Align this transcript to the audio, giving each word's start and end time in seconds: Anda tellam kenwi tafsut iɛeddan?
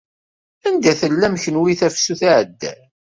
Anda 0.67 0.93
tellam 0.99 1.35
kenwi 1.43 1.73
tafsut 1.79 2.21
iɛeddan? 2.29 2.81